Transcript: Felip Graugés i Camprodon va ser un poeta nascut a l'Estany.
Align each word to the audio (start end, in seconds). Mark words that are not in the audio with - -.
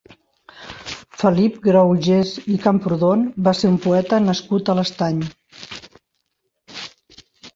Felip 1.23 1.57
Graugés 1.65 2.31
i 2.53 2.55
Camprodon 2.63 3.27
va 3.47 3.53
ser 3.59 3.71
un 3.73 3.77
poeta 3.85 4.21
nascut 4.29 4.71
a 4.71 4.77
l'Estany. 4.79 5.19